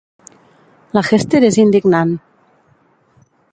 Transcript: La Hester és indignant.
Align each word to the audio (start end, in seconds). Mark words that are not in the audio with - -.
La 0.97 1.03
Hester 1.09 1.43
és 1.51 1.61
indignant. 1.65 2.17